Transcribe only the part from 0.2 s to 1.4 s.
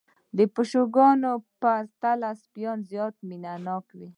د پيشوګانو